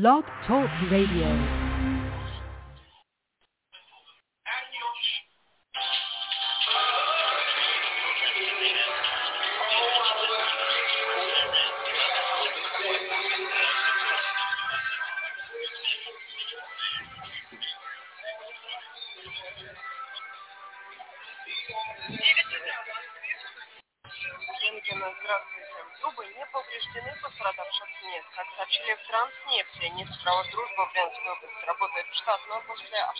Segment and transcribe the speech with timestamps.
[0.00, 1.63] Blog Talk Radio.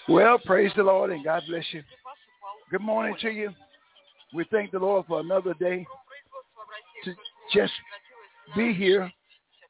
[0.09, 1.83] Well, praise the Lord and God bless you.
[2.71, 3.51] Good morning to you.
[4.35, 5.87] We thank the Lord for another day
[7.05, 7.15] to
[7.53, 7.73] just
[8.57, 9.11] be here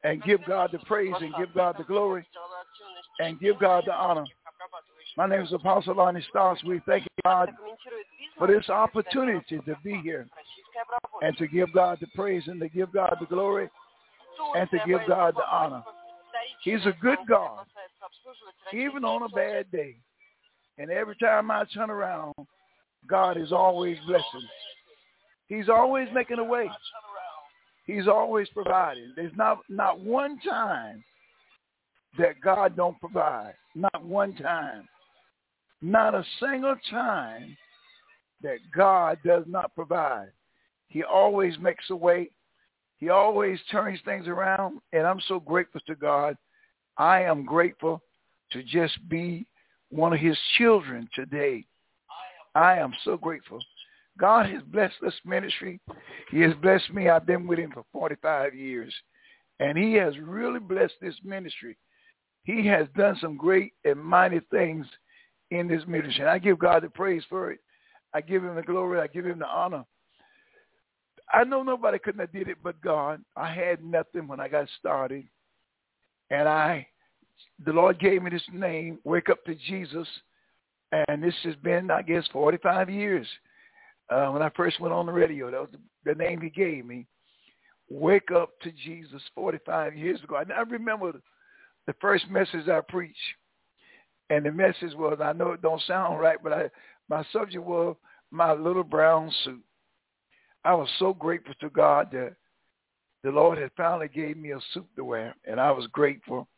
[0.04, 2.26] and give God the praise and give God the glory
[3.18, 4.24] and give God the honor.
[5.16, 6.62] My name is Apostle Lonnie Stocks.
[6.64, 7.50] We thank God
[8.38, 10.26] for this opportunity to be here
[11.22, 13.68] and to give God the praise and to give God the glory
[14.56, 15.82] and to give God the honor.
[16.62, 17.66] He's a good God,
[18.72, 19.96] even on a bad day.
[20.78, 22.34] And every time I turn around,
[23.06, 24.48] God is always blessing.
[25.46, 26.68] He's always making a way.
[27.86, 29.12] He's always providing.
[29.14, 31.04] There's not not one time
[32.18, 33.54] that God don't provide.
[33.74, 34.88] Not one time.
[35.82, 37.56] Not a single time
[38.42, 40.28] that God does not provide.
[40.88, 42.30] He always makes a way.
[42.98, 44.80] He always turns things around.
[44.92, 46.36] And I'm so grateful to God.
[46.96, 48.00] I am grateful
[48.52, 49.46] to just be
[49.90, 51.66] one of his children today.
[52.54, 53.60] I am so grateful.
[54.18, 55.80] God has blessed this ministry.
[56.30, 57.08] He has blessed me.
[57.08, 58.94] I've been with him for 45 years.
[59.60, 61.76] And he has really blessed this ministry.
[62.44, 64.86] He has done some great and mighty things
[65.50, 66.20] in this ministry.
[66.20, 67.58] And I give God the praise for it.
[68.12, 69.00] I give him the glory.
[69.00, 69.84] I give him the honor.
[71.32, 73.22] I know nobody couldn't have did it but God.
[73.36, 75.26] I had nothing when I got started.
[76.30, 76.86] And I,
[77.64, 80.08] the Lord gave me this name, Wake Up to Jesus.
[81.08, 83.26] And this has been, I guess, 45 years.
[84.10, 86.84] Uh, when I first went on the radio, that was the, the name he gave
[86.84, 87.06] me.
[87.88, 90.36] Wake Up to Jesus 45 years ago.
[90.36, 91.12] And I remember
[91.86, 93.16] the first message I preached.
[94.30, 96.70] And the message was, I know it don't sound right, but I,
[97.08, 97.96] my subject was
[98.30, 99.62] my little brown suit.
[100.64, 102.34] I was so grateful to God that
[103.22, 106.48] the Lord had finally gave me a suit to wear, and I was grateful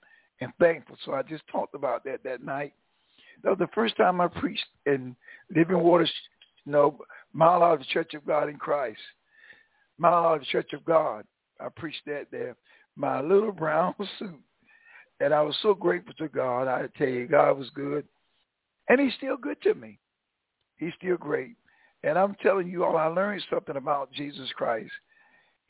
[0.40, 0.96] and thankful.
[1.04, 2.74] So I just talked about that that night.
[3.42, 5.14] That was the first time I preached in
[5.54, 6.12] Living Waters,
[6.64, 6.98] you know,
[7.32, 9.00] Mile Out of the Church of God in Christ.
[9.98, 11.24] Mile Out of the Church of God.
[11.60, 12.56] I preached that there.
[12.96, 14.40] My little brown suit.
[15.20, 16.68] And I was so grateful to God.
[16.68, 18.06] I tell you, God was good.
[18.88, 19.98] And he's still good to me.
[20.76, 21.56] He's still great.
[22.02, 24.90] And I'm telling you all, I learned something about Jesus Christ.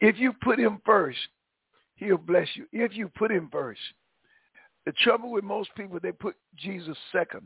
[0.00, 1.18] If you put him first,
[1.96, 2.66] he'll bless you.
[2.72, 3.80] If you put him first.
[4.84, 7.42] The trouble with most people, they put Jesus second.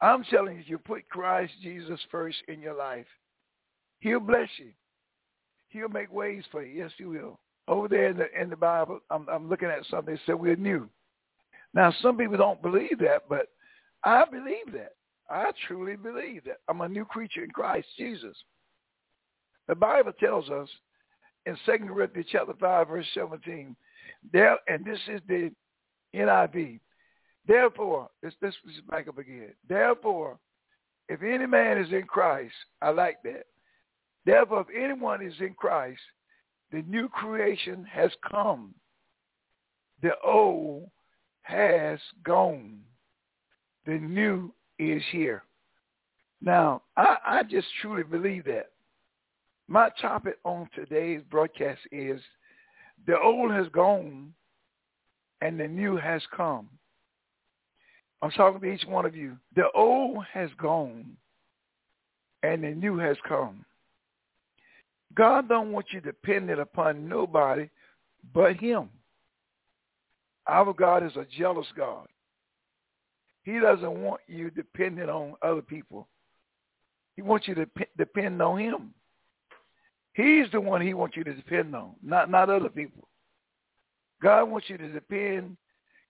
[0.00, 3.06] I'm telling you, if you put Christ Jesus first in your life,
[4.00, 4.72] he'll bless you.
[5.68, 6.82] He'll make ways for you.
[6.82, 7.38] Yes, he will.
[7.68, 10.56] Over there in the, in the Bible, I'm, I'm looking at something that said we're
[10.56, 10.88] new.
[11.74, 13.48] Now, some people don't believe that, but
[14.04, 14.92] I believe that.
[15.28, 18.36] I truly believe that I'm a new creature in Christ Jesus.
[19.68, 20.68] The Bible tells us
[21.46, 23.74] in 2 Corinthians chapter 5, verse 17,
[24.32, 25.50] there, and this is the
[26.14, 26.80] NIV.
[27.46, 28.52] Therefore, this is
[28.88, 29.52] back up again.
[29.68, 30.38] Therefore,
[31.08, 33.46] if any man is in Christ, I like that.
[34.24, 36.00] Therefore, if anyone is in Christ,
[36.72, 38.74] the new creation has come.
[40.02, 40.90] The old
[41.42, 42.80] has gone.
[43.86, 45.42] The new is here.
[46.40, 48.70] Now, I, I just truly believe that.
[49.68, 52.20] My topic on today's broadcast is
[53.06, 54.32] the old has gone
[55.40, 56.68] and the new has come.
[58.22, 59.36] I'm talking to each one of you.
[59.56, 61.16] The old has gone
[62.42, 63.64] and the new has come.
[65.14, 67.68] God don't want you dependent upon nobody
[68.32, 68.90] but him.
[70.46, 72.06] Our God is a jealous God.
[73.46, 76.08] He doesn't want you dependent on other people.
[77.14, 77.66] He wants you to
[77.96, 78.92] depend on him.
[80.14, 83.06] He's the one he wants you to depend on, not not other people.
[84.20, 85.56] God wants you to depend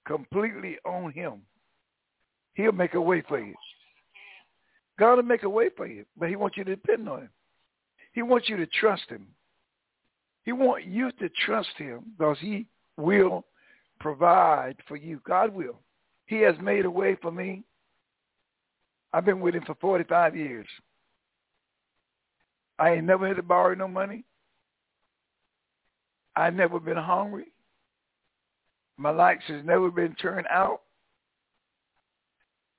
[0.06, 1.42] completely on him.
[2.54, 3.54] He'll make a way for you.
[4.98, 7.30] God will make a way for you, but he wants you to depend on him.
[8.14, 9.26] He wants you to trust him.
[10.44, 12.64] He wants you to trust him because he
[12.96, 13.44] will
[14.00, 15.20] provide for you.
[15.26, 15.80] God will.
[16.26, 17.62] He has made a way for me.
[19.12, 20.66] I've been with him for 45 years.
[22.78, 24.24] I ain't never had to borrow no money.
[26.34, 27.46] I've never been hungry.
[28.98, 30.82] My lights has never been turned out.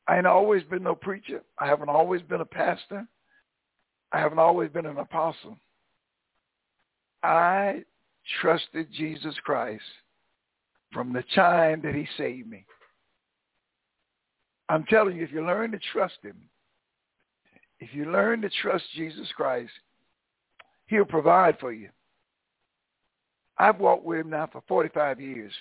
[0.07, 1.41] I ain't always been no preacher.
[1.59, 3.07] I haven't always been a pastor.
[4.11, 5.57] I haven't always been an apostle.
[7.23, 7.83] I
[8.41, 9.83] trusted Jesus Christ
[10.94, 12.65] from the time that he saved me.
[14.69, 16.37] I'm telling you, if you learn to trust him,
[17.79, 19.71] if you learn to trust Jesus Christ,
[20.87, 21.89] he'll provide for you.
[23.57, 25.51] I've walked with him now for 45 years.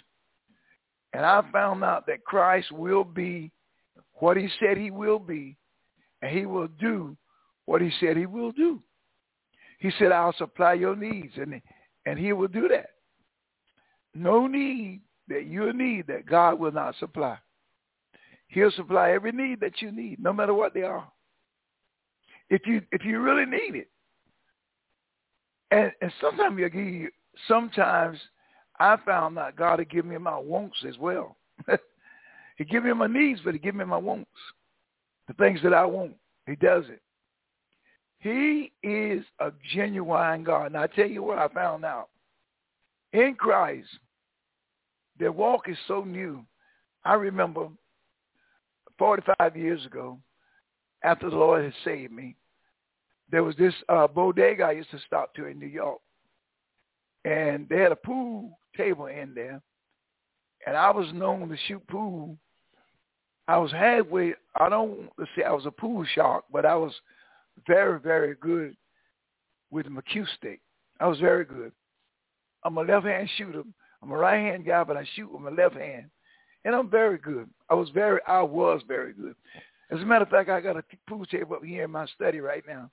[1.12, 3.50] And I've found out that Christ will be
[4.14, 5.56] what he said he will be,
[6.23, 7.17] and he will do
[7.67, 8.82] what he said he will do.
[9.79, 11.61] He said, I'll supply your needs, and,
[12.06, 12.91] and he will do that.
[14.14, 17.38] No need that you need that God will not supply.
[18.49, 21.07] He'll supply every need that you need, no matter what they are.
[22.49, 23.91] If you if you really need it.
[25.71, 27.11] And and sometimes he'll give you
[27.49, 28.19] sometimes
[28.79, 31.37] I found that God will give me my wants as well.
[32.57, 34.31] he give me my needs, but he give me my wants.
[35.29, 36.15] The things that I want.
[36.47, 37.01] He does it.
[38.19, 40.67] He is a genuine God.
[40.67, 42.09] And I tell you what I found out.
[43.13, 43.89] In Christ,
[45.19, 46.45] their walk is so new.
[47.05, 47.69] I remember
[48.99, 50.19] 45 years ago,
[51.03, 52.37] after the Lord had saved me,
[53.31, 56.01] there was this uh, bodega I used to stop to in New York.
[57.25, 59.61] And they had a pool table in there.
[60.67, 62.37] And I was known to shoot pool.
[63.49, 66.75] I was halfway, I don't want to say I was a pool shark, but I
[66.75, 66.93] was
[67.67, 68.77] very, very good
[69.71, 70.61] with my cue stick.
[71.01, 71.73] I was very good.
[72.65, 73.63] I'm a left-hand shooter.
[74.03, 76.11] I'm a right-hand guy, but I shoot with my left hand.
[76.64, 77.49] And I'm very good.
[77.70, 79.35] I was very, I was very good.
[79.91, 82.41] As a matter of fact, I got a pool table up here in my study
[82.41, 82.91] right now.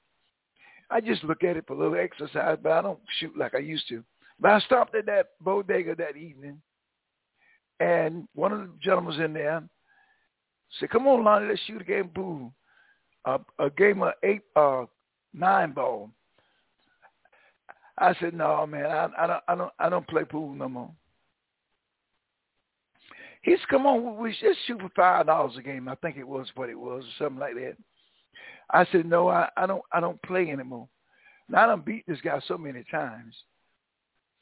[0.89, 3.59] I just look at it for a little exercise, but I don't shoot like I
[3.59, 4.03] used to.
[4.39, 6.61] But I stopped at that bodega that evening,
[7.79, 9.63] and one of the gentlemen was in there.
[10.79, 12.53] Said, "Come on, Lonnie, let's shoot a game of pool,
[13.25, 14.85] a, a game of eight, uh,
[15.33, 16.11] nine ball."
[17.97, 20.91] I said, "No, man, I, I don't, I don't, I don't play pool no more."
[23.43, 25.87] He said, "Come on, we just shoot for five dollars a game.
[25.87, 27.75] I think it was what it was, or something like that."
[28.71, 30.87] I said, "No, I, I don't, I don't play anymore."
[31.49, 33.35] Now I done beat this guy so many times.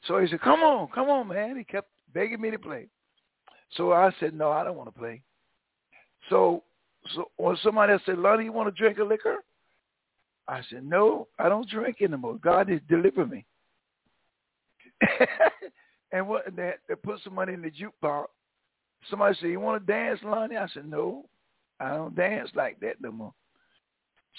[0.06, 2.88] So he said, "Come on, come on, man." He kept begging me to play.
[3.72, 5.20] So I said, "No, I don't want to play."
[6.30, 6.62] So,
[7.14, 9.38] so when somebody else said, "Lonnie, you want to drink a liquor?"
[10.46, 12.36] I said, "No, I don't drink anymore.
[12.40, 13.44] God has delivered me."
[16.12, 18.26] and what they, they put some money in the jukebox.
[19.10, 21.28] Somebody said, "You want to dance, Lonnie?" I said, "No,
[21.80, 23.34] I don't dance like that no more."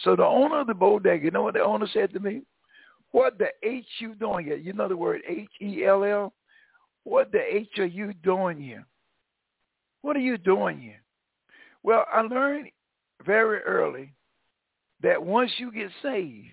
[0.02, 2.42] So the owner of the bodega, you know what the owner said to me?
[3.12, 4.56] What the H you doing here?
[4.56, 6.34] You know the word H-E-L-L?
[7.04, 8.86] What the H are you doing here?
[10.02, 11.02] What are you doing here?
[11.84, 12.70] Well, I learned
[13.24, 14.14] very early
[15.02, 16.48] that once you get saved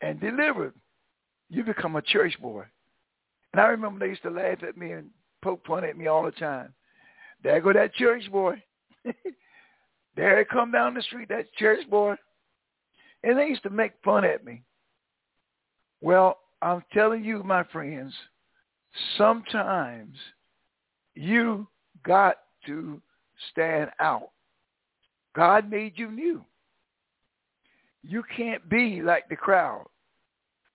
[0.00, 0.74] and delivered,
[1.48, 2.64] you become a church boy.
[3.52, 5.10] And I remember they used to laugh at me and
[5.46, 6.74] poke fun at me all the time.
[7.44, 8.60] There go that church boy.
[10.16, 12.16] there it come down the street, that church boy.
[13.22, 14.62] And they used to make fun at me.
[16.00, 18.12] Well, I'm telling you, my friends,
[19.16, 20.16] sometimes
[21.14, 21.68] you
[22.04, 23.00] got to
[23.52, 24.30] stand out.
[25.36, 26.44] God made you new.
[28.02, 29.86] You can't be like the crowd.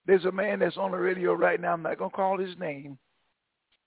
[0.05, 1.73] There's a man that's on the radio right now.
[1.73, 2.97] I'm not going to call his name.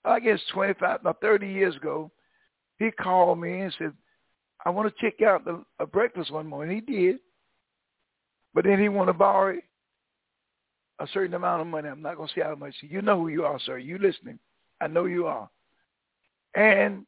[0.05, 2.11] I guess 25, no, 30 years ago,
[2.77, 3.93] he called me and said,
[4.65, 6.75] I want to check out the a breakfast one morning.
[6.75, 7.17] He did.
[8.53, 9.57] But then he wanted to borrow
[10.99, 11.89] a certain amount of money.
[11.89, 12.73] I'm not going to say how much.
[12.81, 13.77] You know who you are, sir.
[13.77, 14.39] You listening.
[14.81, 15.49] I know you are.
[16.55, 17.05] And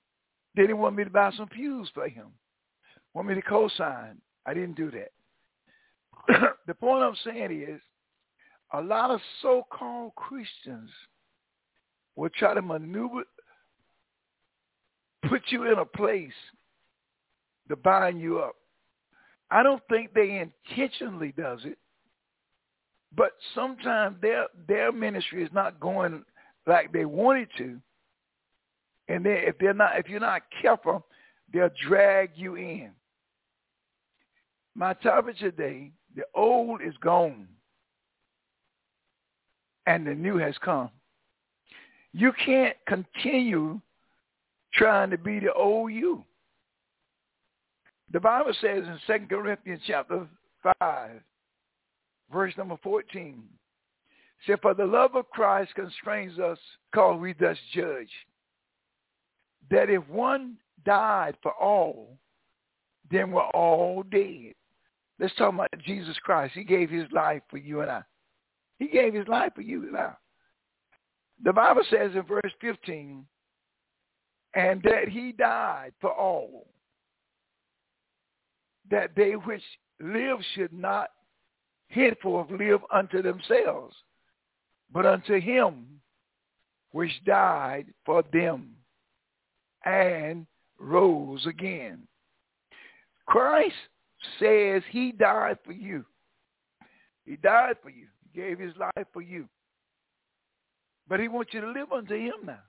[0.56, 2.28] then he wanted me to buy some pews for him.
[3.14, 4.18] Want me to co-sign.
[4.46, 5.12] I didn't do that.
[6.68, 7.82] the point I'm saying is
[8.74, 10.90] a lot of so-called Christians
[12.18, 13.24] will try to maneuver,
[15.30, 16.34] put you in a place
[17.70, 18.56] to bind you up.
[19.50, 21.78] I don't think they intentionally does it.
[23.16, 26.26] But sometimes their their ministry is not going
[26.66, 27.80] like they want it to,
[29.08, 31.06] and they, if they're not if you're not careful,
[31.54, 32.92] they'll drag you in.
[34.76, 37.48] My topic today: the old is gone,
[39.86, 40.90] and the new has come.
[42.14, 43.80] You can't continue
[44.74, 46.24] trying to be the old you.
[48.12, 50.28] The Bible says in 2 Corinthians chapter
[50.80, 51.12] 5,
[52.32, 53.44] verse number 14.
[54.46, 56.60] Say, for the love of Christ constrains us
[56.92, 58.10] because we thus judge.
[59.70, 62.18] that if one died for all,
[63.12, 64.54] then we're all dead.
[65.20, 66.54] Let's talk about Jesus Christ.
[66.54, 68.02] He gave his life for you and I.
[68.78, 70.14] He gave his life for you and I.
[71.44, 73.26] The Bible says in verse 15,
[74.56, 76.68] and that he died for all,
[78.90, 79.62] that they which
[80.00, 81.10] live should not
[81.90, 83.96] henceforth live unto themselves,
[84.92, 86.02] but unto him
[86.92, 88.76] which died for them
[89.86, 90.48] and
[90.80, 92.08] rose again.
[93.28, 93.76] Christ
[94.40, 96.06] says he died for you.
[97.26, 98.08] He died for you.
[98.24, 99.48] He gave his life for you.
[101.10, 102.60] But he wants you to live unto him now.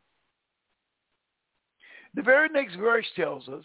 [2.15, 3.65] The very next verse tells us,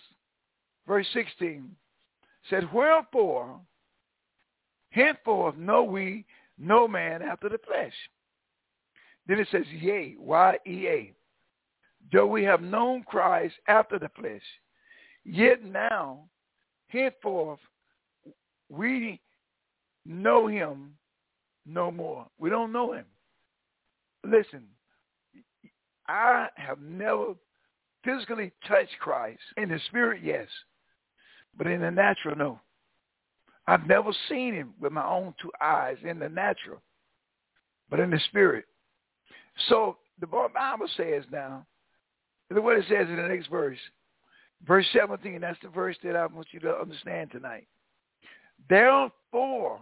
[0.88, 1.76] verse 16,
[2.50, 3.60] said, Wherefore,
[4.90, 6.26] henceforth know we
[6.58, 7.94] no man after the flesh.
[9.28, 11.14] Then it says, Yea, Y-E-A.
[12.12, 14.42] Though we have known Christ after the flesh,
[15.24, 16.26] yet now,
[16.88, 17.60] henceforth,
[18.70, 19.22] we
[20.06, 20.96] know him
[21.66, 22.28] no more.
[22.38, 23.06] We don't know him.
[24.24, 24.64] Listen,
[26.08, 27.34] I have never
[28.04, 29.42] physically touched Christ.
[29.58, 30.48] In the spirit, yes.
[31.58, 32.60] But in the natural, no.
[33.68, 36.82] I've never seen him with my own two eyes in the natural,
[37.90, 38.66] but in the spirit.
[39.70, 41.66] So the Bible says now,
[42.50, 43.78] what it says in the next verse,
[44.68, 47.68] verse 17, that's the verse that I want you to understand tonight.
[48.70, 49.80] Therefore,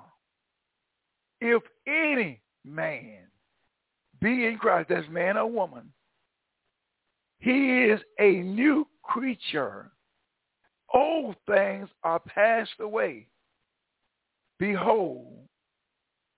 [1.40, 3.24] if any man
[4.22, 5.92] be in Christ, that's man or woman,
[7.40, 9.92] he is a new creature.
[10.94, 13.28] Old things are passed away.
[14.60, 15.48] Behold,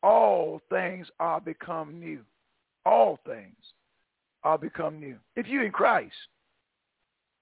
[0.01, 2.21] all things are become new.
[2.85, 3.55] All things
[4.43, 5.17] are become new.
[5.35, 6.15] If you're in Christ,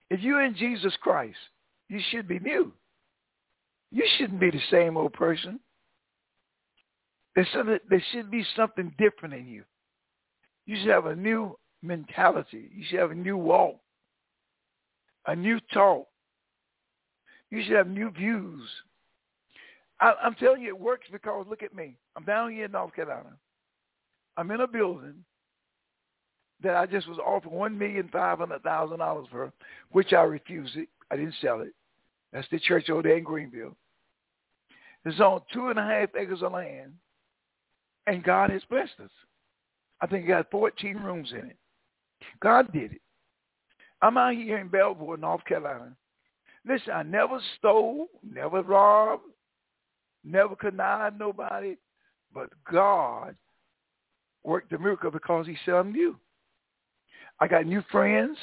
[0.09, 1.37] if you're in Jesus Christ,
[1.89, 2.71] you should be new.
[3.91, 5.59] You shouldn't be the same old person.
[7.35, 9.63] There's something, there should be something different in you.
[10.71, 12.71] You should have a new mentality.
[12.73, 13.75] You should have a new walk,
[15.27, 16.07] a new talk.
[17.49, 18.61] You should have new views.
[19.99, 21.97] I, I'm telling you, it works because look at me.
[22.15, 23.33] I'm down here in North Carolina.
[24.37, 25.25] I'm in a building
[26.63, 29.51] that I just was offered one million five hundred thousand dollars for,
[29.91, 30.87] which I refused it.
[31.11, 31.73] I didn't sell it.
[32.31, 33.75] That's the church over there in Greenville.
[35.03, 36.93] It's on two and a half acres of land,
[38.07, 39.11] and God has blessed us.
[40.01, 41.57] I think it got 14 rooms in it.
[42.41, 43.01] God did it.
[44.01, 45.95] I'm out here in Belvoir, North Carolina.
[46.67, 49.23] Listen, I never stole, never robbed,
[50.23, 51.77] never connived nobody,
[52.33, 53.35] but God
[54.43, 56.17] worked the miracle because he said I'm new.
[57.39, 58.37] I got new friends.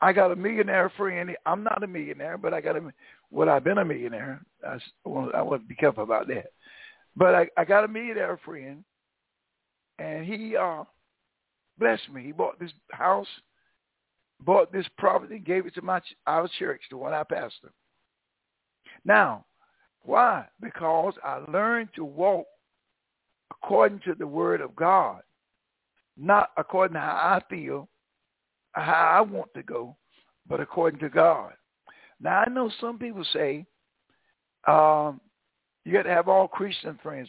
[0.00, 1.36] I got a millionaire friend.
[1.44, 2.92] I'm not a millionaire, but I got a,
[3.30, 4.40] well, I've been a millionaire.
[4.64, 6.52] I, I want to be careful about that.
[7.16, 8.84] But I, I got a millionaire friend,
[9.98, 10.84] and he uh,
[11.78, 12.22] blessed me.
[12.22, 13.26] He bought this house,
[14.40, 17.72] bought this property, gave it to my our church, the one I pastor.
[19.04, 19.44] Now,
[20.02, 20.46] why?
[20.60, 22.46] Because I learned to walk
[23.50, 25.22] according to the word of God,
[26.16, 27.88] not according to how I feel,
[28.72, 29.96] how I want to go,
[30.48, 31.52] but according to God.
[32.20, 33.66] Now, I know some people say
[34.66, 35.20] um,
[35.84, 37.28] you got to have all Christian friends.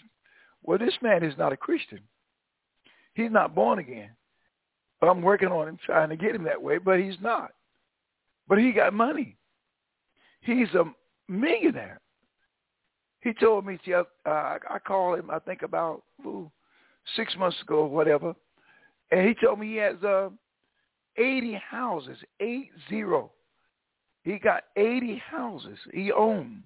[0.63, 1.99] Well, this man is not a Christian.
[3.19, 4.11] He's not born again.
[5.01, 7.51] I'm working on him, trying to get him that way, but he's not.
[8.47, 9.35] But he got money.
[10.39, 10.85] He's a
[11.27, 11.99] millionaire.
[13.19, 16.49] He told me, uh, I called him, I think about ooh,
[17.17, 18.33] six months ago or whatever,
[19.11, 20.29] and he told me he has uh,
[21.17, 23.31] 80 houses, eight zero.
[24.23, 26.63] He got 80 houses he owns.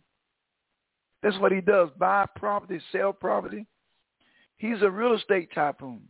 [1.24, 3.66] That's what he does, buy property, sell property.
[4.58, 6.02] He's a real estate tycoon.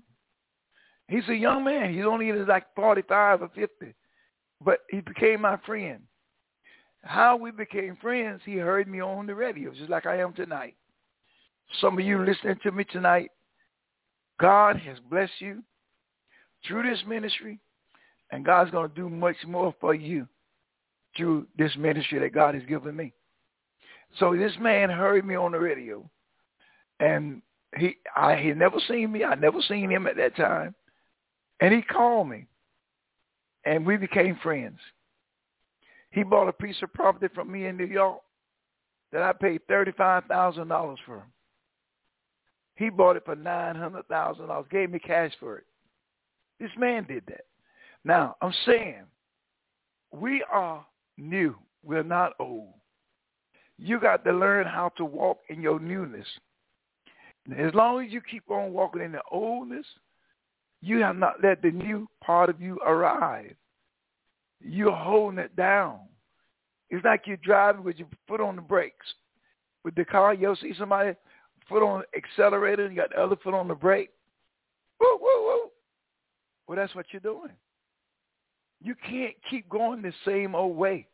[1.13, 1.93] He's a young man.
[1.93, 3.93] He's only like 45 or 50.
[4.65, 5.99] But he became my friend.
[7.03, 10.75] How we became friends, he heard me on the radio, just like I am tonight.
[11.79, 13.29] Some of you listening to me tonight,
[14.39, 15.61] God has blessed you
[16.65, 17.59] through this ministry,
[18.31, 20.27] and God's going to do much more for you
[21.15, 23.13] through this ministry that God has given me.
[24.17, 26.09] So this man heard me on the radio,
[26.99, 27.43] and
[27.77, 29.23] he I he never seen me.
[29.23, 30.73] I never seen him at that time.
[31.63, 32.45] And he called me,
[33.63, 34.79] and we became friends.
[36.11, 38.19] He bought a piece of property from me in New York
[39.13, 41.23] that I paid $35,000 for.
[42.75, 45.63] He bought it for $900,000, gave me cash for it.
[46.59, 47.45] This man did that.
[48.03, 49.03] Now, I'm saying,
[50.11, 50.85] we are
[51.17, 51.55] new.
[51.81, 52.73] We're not old.
[53.77, 56.27] You got to learn how to walk in your newness.
[57.57, 59.85] As long as you keep on walking in the oldness,
[60.83, 63.55] you have not let the new part of you arrive.
[64.59, 65.99] You're holding it down.
[66.89, 69.05] It's like you're driving with your foot on the brakes.
[69.83, 71.13] With the car, you'll see somebody
[71.69, 74.09] foot on the accelerator, you got the other foot on the brake.
[74.99, 75.69] Woo, woo, woo.
[76.67, 77.51] Well, that's what you're doing.
[78.81, 81.07] You can't keep going the same old way.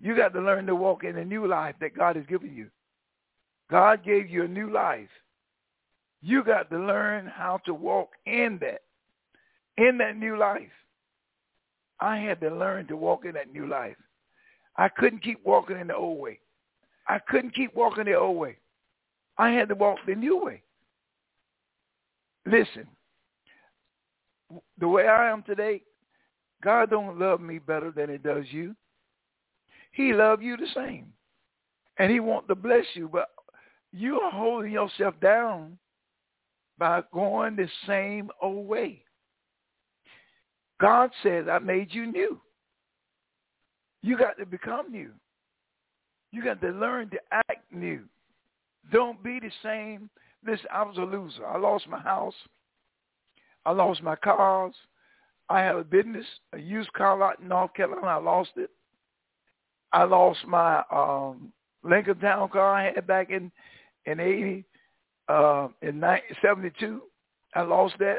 [0.00, 2.68] You got to learn to walk in a new life that God has given you.
[3.70, 5.08] God gave you a new life.
[6.26, 8.80] You got to learn how to walk in that,
[9.76, 10.72] in that new life.
[12.00, 13.98] I had to learn to walk in that new life.
[14.78, 16.38] I couldn't keep walking in the old way.
[17.06, 18.56] I couldn't keep walking the old way.
[19.36, 20.62] I had to walk the new way.
[22.46, 22.86] Listen,
[24.78, 25.82] the way I am today,
[26.62, 28.74] God don't love me better than he does you.
[29.92, 31.12] He love you the same.
[31.98, 33.28] And he want to bless you, but
[33.92, 35.76] you are holding yourself down
[36.78, 39.02] by going the same old way.
[40.80, 42.40] God says, I made you new.
[44.02, 45.10] You got to become new.
[46.30, 48.00] You got to learn to act new.
[48.92, 50.10] Don't be the same.
[50.46, 51.46] Listen, I was a loser.
[51.46, 52.34] I lost my house.
[53.64, 54.74] I lost my cars.
[55.48, 58.06] I had a business, a used car lot in North Carolina.
[58.06, 58.70] I lost it.
[59.92, 61.52] I lost my um,
[61.82, 63.52] Lincoln Town car I had back in
[64.06, 64.64] in eighty,
[65.28, 67.02] uh, in 1972.
[67.54, 68.16] I lost that.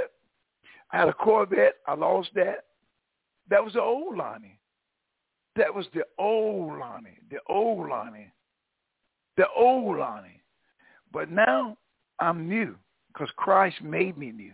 [0.92, 1.76] I had a Corvette.
[1.88, 2.66] I lost that.
[3.50, 4.60] That was the old Lonnie.
[5.56, 7.20] That was the old Lonnie.
[7.30, 8.32] The old Lonnie.
[9.38, 10.42] The old Lonnie.
[11.12, 11.78] But now
[12.20, 12.76] I'm new
[13.14, 14.54] because Christ made me new.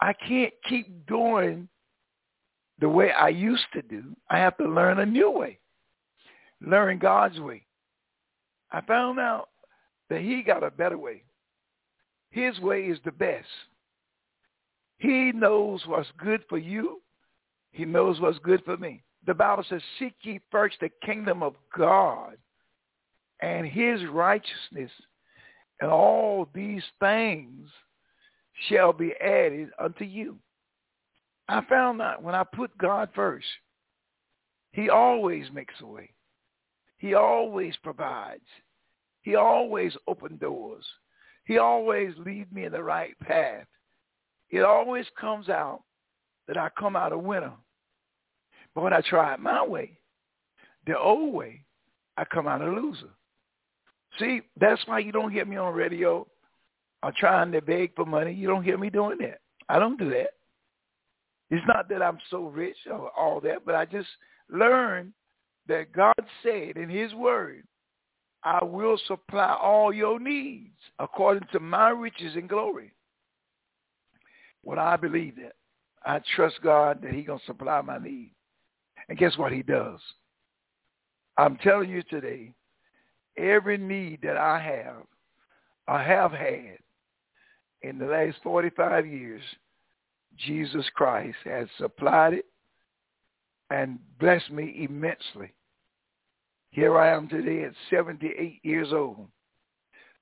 [0.00, 1.68] I can't keep doing
[2.80, 4.04] the way I used to do.
[4.30, 5.58] I have to learn a new way.
[6.62, 7.66] Learn God's way.
[8.72, 9.48] I found out
[10.08, 11.24] that he got a better way.
[12.30, 13.46] His way is the best.
[14.98, 17.00] He knows what's good for you.
[17.72, 19.02] He knows what's good for me.
[19.26, 22.36] The Bible says, seek ye first the kingdom of God
[23.40, 24.90] and his righteousness,
[25.80, 27.68] and all these things
[28.68, 30.36] shall be added unto you.
[31.48, 33.46] I found that when I put God first,
[34.72, 36.10] he always makes a way.
[36.98, 38.44] He always provides.
[39.22, 40.84] He always opens doors.
[41.50, 43.66] He always leads me in the right path.
[44.50, 45.82] It always comes out
[46.46, 47.50] that I come out a winner.
[48.72, 49.98] But when I try it my way,
[50.86, 51.64] the old way,
[52.16, 53.10] I come out a loser.
[54.20, 56.24] See, that's why you don't hear me on radio
[57.02, 58.32] or trying to beg for money.
[58.32, 59.40] You don't hear me doing that.
[59.68, 60.34] I don't do that.
[61.50, 64.08] It's not that I'm so rich or all that, but I just
[64.50, 65.12] learned
[65.66, 67.64] that God said in his word,
[68.42, 72.92] I will supply all your needs according to my riches and glory.
[74.62, 75.54] When I believe that,
[76.04, 78.32] I trust God that he's going to supply my need.
[79.08, 80.00] And guess what he does?
[81.36, 82.52] I'm telling you today,
[83.36, 85.04] every need that I have,
[85.88, 86.78] I have had
[87.82, 89.42] in the last 45 years,
[90.36, 92.46] Jesus Christ has supplied it
[93.70, 95.52] and blessed me immensely.
[96.70, 99.26] Here I am today at 78 years old.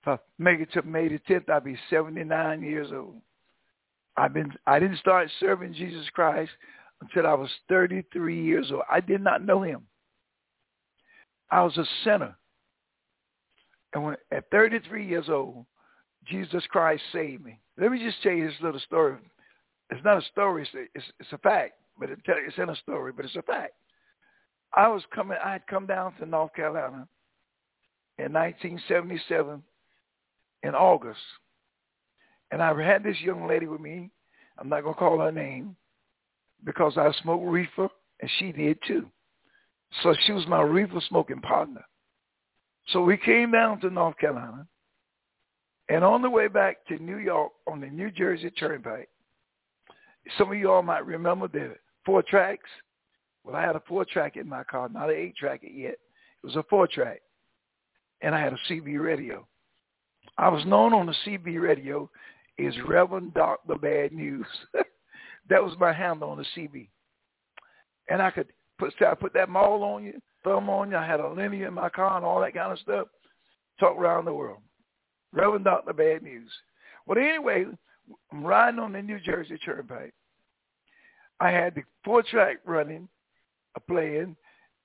[0.02, 3.20] If I make it to May the 10th, I'll be 79 years old.
[4.16, 6.50] I've been, I didn't start serving Jesus Christ
[7.02, 8.82] until I was 33 years old.
[8.90, 9.86] I did not know him.
[11.50, 12.36] I was a sinner.
[13.94, 15.66] And when, at 33 years old,
[16.26, 17.60] Jesus Christ saved me.
[17.78, 19.18] Let me just tell you this little story.
[19.90, 20.62] It's not a story.
[20.62, 21.74] It's a, it's, it's a fact.
[21.98, 23.72] But it, it's in a story, but it's a fact.
[24.74, 25.38] I was coming.
[25.42, 27.08] I had come down to North Carolina
[28.18, 29.62] in 1977
[30.62, 31.20] in August,
[32.50, 34.10] and I had this young lady with me.
[34.58, 35.76] I'm not gonna call her name
[36.64, 37.88] because I smoked reefer
[38.20, 39.06] and she did too.
[40.02, 41.84] So she was my reefer smoking partner.
[42.88, 44.66] So we came down to North Carolina,
[45.88, 49.08] and on the way back to New York on the New Jersey Turnpike,
[50.36, 52.68] some of you all might remember the four tracks
[53.48, 55.92] well, I had a four track in my car, not an eight track yet.
[55.92, 55.98] It
[56.44, 57.22] was a four track.
[58.20, 59.46] And I had a CB radio.
[60.36, 62.10] I was known on the CB radio
[62.58, 63.76] as Reverend Dr.
[63.76, 64.46] Bad News.
[65.48, 66.88] that was my handle on the CB.
[68.10, 70.98] And I could put I put that maul on you, thumb on you.
[70.98, 73.08] I had a linear in my car and all that kind of stuff.
[73.80, 74.60] Talk around the world.
[75.32, 75.94] Reverend Dr.
[75.94, 76.50] Bad News.
[77.06, 77.64] Well, anyway,
[78.30, 80.12] I'm riding on the New Jersey Turnpike.
[81.40, 83.08] I had the four track running
[83.80, 84.36] playing,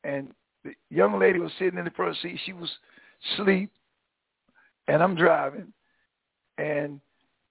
[0.04, 0.32] and
[0.64, 2.40] the young lady was sitting in the front seat.
[2.46, 2.70] She was
[3.34, 3.72] asleep,
[4.88, 5.74] and I'm driving,
[6.58, 7.00] and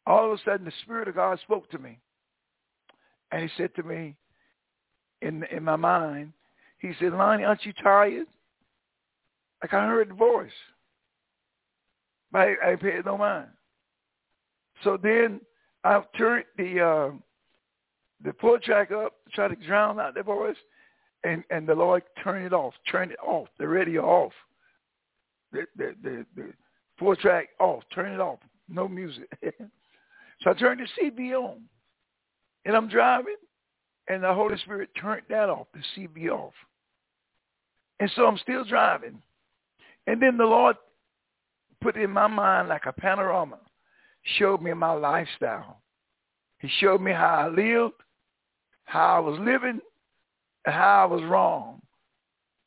[0.06, 1.98] all of a sudden the Spirit of God spoke to me,
[3.30, 4.16] and He said to me,
[5.20, 6.32] in in my mind,
[6.78, 8.26] He said, "Lonnie, aren't you tired?"
[9.62, 10.50] Like I heard the voice,
[12.32, 13.48] but I, I paid no mind.
[14.82, 15.40] So then
[15.84, 17.10] I turned the uh,
[18.24, 20.56] the pull track up, try to drown out the voice,
[21.24, 24.32] and and the Lord turned it off, turned it off, the radio off,
[25.52, 26.52] the the the, the
[26.98, 29.28] four track off, turn it off, no music.
[30.42, 31.60] so I turned the CB on,
[32.64, 33.36] and I'm driving,
[34.08, 36.54] and the Holy Spirit turned that off, the CB off,
[38.00, 39.20] and so I'm still driving,
[40.06, 40.76] and then the Lord
[41.80, 43.58] put in my mind like a panorama,
[44.38, 45.78] showed me my lifestyle.
[46.58, 47.94] He showed me how I lived,
[48.84, 49.80] how I was living,
[50.66, 51.82] and how I was wrong.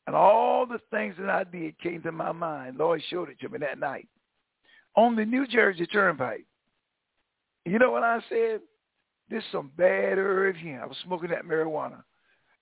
[0.06, 2.76] And all the things that I did came to my mind.
[2.76, 4.08] Lord showed it to me that night
[4.96, 6.46] on the New Jersey Turnpike.
[7.64, 8.60] You know what I said?
[9.28, 10.80] This is some bad herb here.
[10.82, 12.02] I was smoking that marijuana.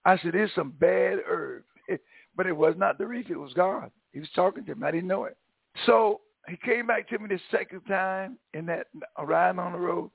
[0.06, 1.64] I said, this is some bad herb.
[2.36, 3.30] but it was not the reef.
[3.30, 3.90] It was God.
[4.12, 4.86] He was talking to me.
[4.86, 5.36] I didn't know it.
[5.86, 8.86] So he came back to me the second time in that
[9.18, 10.10] uh, riding on the road,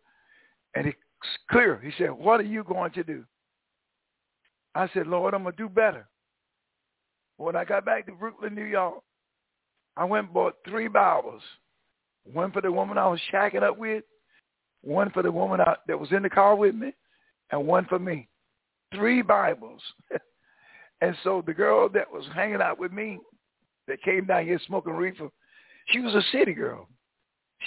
[0.76, 0.98] and it's
[1.52, 1.80] clear.
[1.84, 3.24] He said, what are you going to do?
[4.80, 6.08] I said, Lord, I'm going to do better.
[7.36, 9.04] When I got back to Brooklyn, New York,
[9.98, 11.42] I went and bought three Bibles.
[12.24, 14.06] One for the woman I was shacking up with,
[14.82, 16.94] one for the woman I, that was in the car with me,
[17.52, 18.30] and one for me.
[18.96, 19.82] Three Bibles.
[21.02, 23.20] and so the girl that was hanging out with me
[23.90, 25.28] that came down here smoking reefer,
[25.88, 26.88] she was a city girl.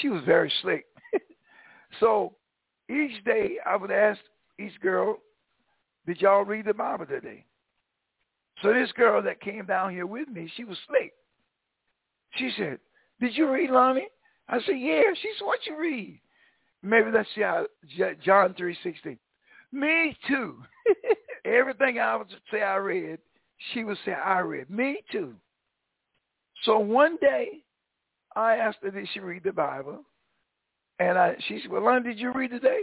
[0.00, 0.86] She was very slick.
[2.00, 2.32] so
[2.90, 4.18] each day I would ask
[4.58, 5.18] each girl,
[6.06, 7.44] did y'all read the Bible today?
[8.62, 11.12] So this girl that came down here with me, she was slick.
[12.36, 12.78] She said,
[13.20, 14.08] did you read, Lonnie?
[14.48, 15.02] I said, yeah.
[15.20, 16.20] She said, what you read?
[16.82, 19.18] Maybe that's John 3.16.
[19.72, 20.56] Me too.
[21.44, 23.18] Everything I would say I read,
[23.72, 24.70] she would say I read.
[24.70, 25.34] Me too.
[26.64, 27.64] So one day,
[28.36, 30.04] I asked her, did she read the Bible?
[30.98, 32.82] And I, she said, well, Lonnie, did you read today?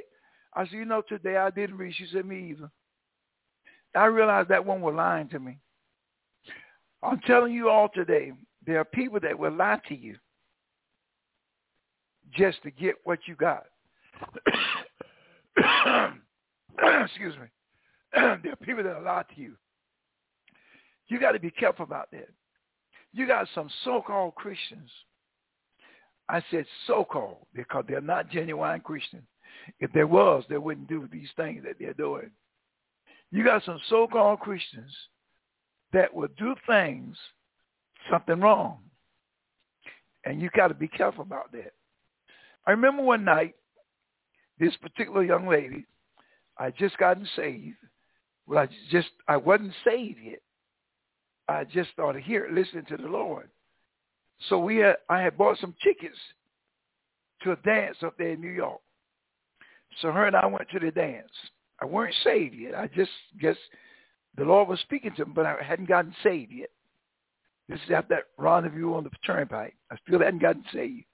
[0.53, 1.93] I said, you know, today I didn't read.
[1.95, 2.69] She said, me either.
[3.95, 5.57] I realized that one was lying to me.
[7.01, 8.33] I'm telling you all today,
[8.65, 10.17] there are people that will lie to you
[12.33, 13.63] just to get what you got.
[17.03, 17.47] Excuse me.
[18.13, 19.55] there are people that will lie to you.
[21.07, 22.29] You got to be careful about that.
[23.13, 24.89] You got some so-called Christians.
[26.29, 29.23] I said so-called because they're not genuine Christians.
[29.79, 32.29] If there was, they wouldn't do these things that they're doing.
[33.31, 34.91] You got some so-called Christians
[35.93, 37.15] that will do things,
[38.11, 38.79] something wrong.
[40.25, 41.73] And you got to be careful about that.
[42.65, 43.55] I remember one night,
[44.59, 45.85] this particular young lady,
[46.57, 47.77] I just gotten saved.
[48.45, 50.41] Well, I just, I wasn't saved yet.
[51.47, 53.49] I just started here listening to the Lord.
[54.49, 56.17] So we had, I had bought some tickets
[57.43, 58.81] to a dance up there in New York.
[60.01, 61.31] So her and I went to the dance.
[61.81, 62.75] I weren't saved yet.
[62.75, 63.55] I just guess
[64.37, 66.69] the Lord was speaking to me, but I hadn't gotten saved yet.
[67.67, 69.75] This is after that rendezvous on the turnpike.
[69.91, 71.05] I still hadn't gotten saved.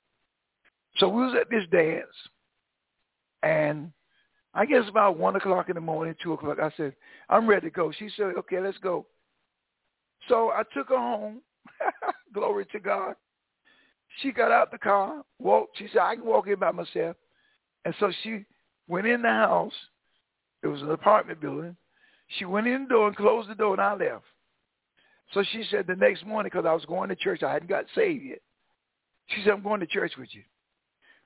[0.97, 2.08] So we was at this dance,
[3.43, 3.91] and
[4.54, 6.95] I guess about one o'clock in the morning, two o'clock, I said,
[7.30, 7.91] I'm ready to go.
[7.91, 9.06] She said, okay, let's go.
[10.30, 11.41] So I took her home.
[12.34, 13.15] Glory to God.
[14.21, 15.78] She got out the car, walked.
[15.78, 17.17] She said, I can walk in by myself.
[17.84, 18.45] And so she
[18.88, 19.73] went in the house.
[20.65, 21.78] It was an apartment building.
[22.39, 24.23] She went in the door and closed the door, and I left.
[25.32, 27.86] So she said the next morning, because I was going to church, I hadn't got
[27.93, 28.39] saved yet.
[29.28, 30.41] She said, I'm going to church with you.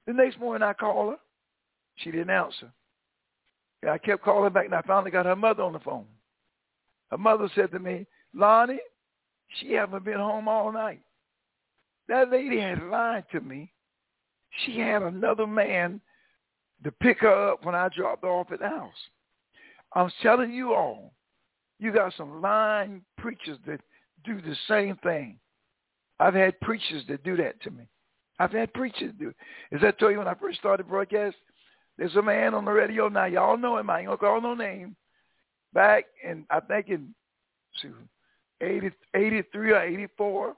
[0.08, 1.18] The next morning I called her.
[1.96, 2.70] She didn't answer.
[3.82, 6.08] And I kept calling back, and I finally got her mother on the phone.
[7.10, 8.80] Her mother said to me, Lonnie,
[9.62, 11.00] she haven't been home all night.
[12.10, 13.72] That lady had lied to me.
[14.66, 16.02] She had another man
[16.84, 18.92] to pick her up when I dropped her off at the house.
[19.94, 21.14] I'm telling you all,
[21.80, 23.82] you got some lying preachers that
[24.24, 25.40] do the same thing.
[26.20, 27.88] I've had preachers that do that to me.
[28.40, 29.36] I've had preachers do it.
[29.76, 31.36] As I told you when I first started broadcast,
[31.98, 33.26] there's a man on the radio now.
[33.26, 33.90] Y'all know him.
[33.90, 34.96] I ain't gonna call no name.
[35.74, 37.14] Back in I think in
[38.62, 40.56] 80, 83 or 84,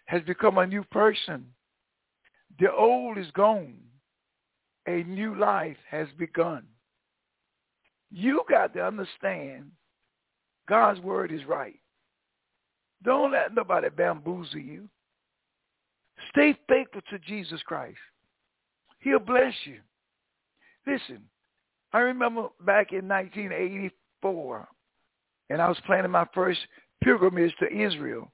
[0.05, 1.45] has become a new person.
[2.59, 3.77] The old is gone.
[4.87, 6.63] A new life has begun.
[8.09, 9.71] You got to understand
[10.69, 11.79] God's word is right.
[13.03, 14.87] Don't let nobody bamboozle you.
[16.31, 17.97] Stay faithful to Jesus Christ.
[18.99, 19.79] He'll bless you.
[20.87, 21.23] Listen,
[21.91, 24.67] I remember back in 1984,
[25.49, 26.59] and I was planning my first
[27.03, 28.31] pilgrimage to Israel.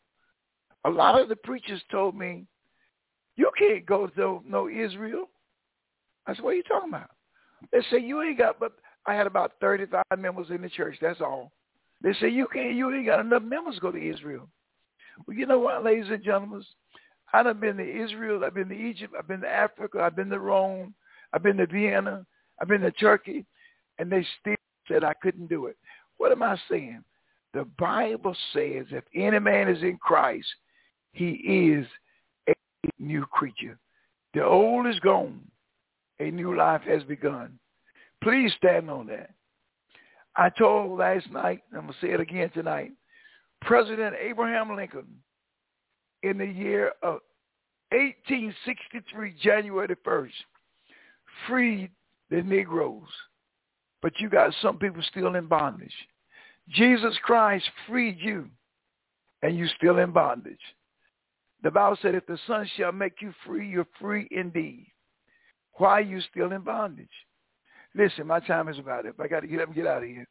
[0.85, 2.45] A lot of the preachers told me,
[3.35, 5.29] you can't go to no Israel.
[6.27, 7.09] I said, what are you talking about?
[7.71, 8.73] They say, you ain't got, but
[9.05, 10.97] I had about 35 members in the church.
[11.01, 11.51] That's all.
[12.01, 14.47] They say, you can't, you ain't got enough members to go to Israel.
[15.25, 16.63] Well, you know what, ladies and gentlemen?
[17.33, 18.43] I've been to Israel.
[18.43, 19.13] I've been to Egypt.
[19.17, 20.01] I've been to Africa.
[20.01, 20.93] I've been to Rome.
[21.33, 22.25] I've been to Vienna.
[22.61, 23.45] I've been to Turkey.
[23.99, 24.55] And they still
[24.87, 25.77] said I couldn't do it.
[26.21, 27.03] What am I saying?
[27.55, 30.45] The Bible says if any man is in Christ,
[31.13, 31.31] he
[31.73, 31.87] is
[32.47, 32.53] a
[32.99, 33.79] new creature.
[34.35, 35.41] The old is gone.
[36.19, 37.57] A new life has begun.
[38.23, 39.31] Please stand on that.
[40.35, 42.91] I told last night, and I'm going to say it again tonight,
[43.61, 45.07] President Abraham Lincoln
[46.21, 47.21] in the year of
[47.89, 50.29] 1863, January the 1st,
[51.47, 51.89] freed
[52.29, 53.09] the Negroes.
[54.01, 55.93] But you got some people still in bondage.
[56.69, 58.49] Jesus Christ freed you,
[59.41, 60.59] and you still in bondage.
[61.63, 64.87] The Bible said, if the Son shall make you free, you're free indeed.
[65.73, 67.07] Why are you still in bondage?
[67.93, 69.15] Listen, my time is about it.
[69.19, 70.27] I got to get up and get out of here.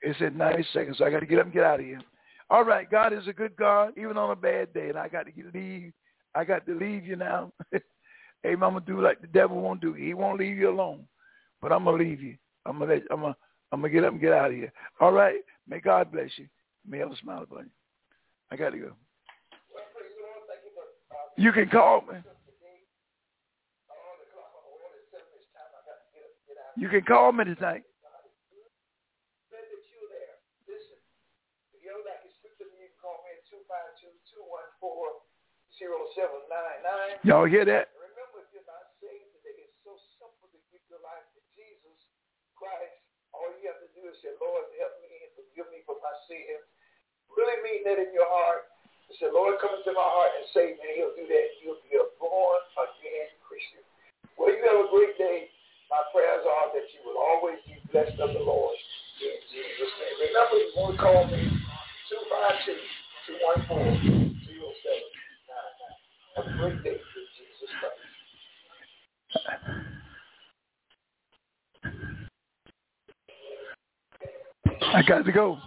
[0.00, 2.00] It's at 90 seconds, so I got to get up and get out of here.
[2.48, 5.26] All right, God is a good God, even on a bad day, and I got
[5.26, 5.92] to leave.
[6.34, 7.52] I got to leave you now.
[7.72, 7.80] hey,
[8.52, 9.94] I'm gonna do like the devil won't do.
[9.94, 11.06] He won't leave you alone,
[11.60, 12.36] but I'm gonna leave you.
[12.66, 13.36] I'm gonna let, I'm gonna
[13.72, 14.72] I'm gonna get up and get out of here.
[15.00, 15.40] All right.
[15.68, 16.46] May God bless you.
[16.86, 17.70] May have a smile upon you.
[18.50, 18.92] I got to go.
[21.36, 22.18] You can call me.
[26.78, 27.82] You can call me tonight.
[37.24, 37.90] Y'all hear that?
[37.98, 41.98] Remember, if you're not saved today, it's so simple to give your life to Jesus
[42.66, 42.98] Christ.
[43.30, 46.14] All you have to do is say, Lord, help me and forgive me for my
[46.26, 46.58] sin.
[47.30, 48.66] Really mean that in your heart.
[49.22, 50.98] Say, Lord, come into my heart and save me.
[50.98, 51.46] He'll do that.
[51.62, 53.86] You'll be a born again Christian.
[54.34, 55.46] Well, you have a great day.
[55.86, 58.74] My prayers are that you will always be blessed of the Lord.
[59.22, 60.26] In Jesus' name.
[60.26, 61.46] Remember, you want to call me
[62.10, 62.74] 252
[63.46, 64.34] 214
[66.34, 68.06] Have a great day with Jesus Christ.
[74.96, 75.58] I got to go.